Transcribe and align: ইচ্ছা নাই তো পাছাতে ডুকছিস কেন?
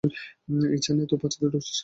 ইচ্ছা 0.73 0.91
নাই 0.93 1.05
তো 1.05 1.15
পাছাতে 1.21 1.45
ডুকছিস 1.45 1.69
কেন? 1.69 1.79